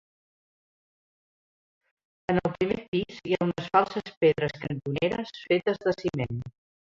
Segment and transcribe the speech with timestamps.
[2.33, 6.43] En el primer pis hi ha unes falses pedres cantoneres, fetes de ciment.